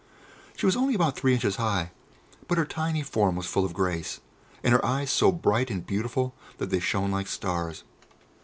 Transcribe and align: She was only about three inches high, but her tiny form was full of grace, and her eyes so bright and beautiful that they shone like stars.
She 0.57 0.65
was 0.65 0.75
only 0.75 0.95
about 0.95 1.15
three 1.15 1.35
inches 1.35 1.57
high, 1.57 1.91
but 2.47 2.57
her 2.57 2.65
tiny 2.65 3.03
form 3.03 3.35
was 3.35 3.45
full 3.45 3.63
of 3.63 3.71
grace, 3.75 4.19
and 4.63 4.73
her 4.73 4.83
eyes 4.83 5.11
so 5.11 5.31
bright 5.31 5.69
and 5.69 5.85
beautiful 5.85 6.33
that 6.57 6.71
they 6.71 6.79
shone 6.79 7.11
like 7.11 7.27
stars. 7.27 7.83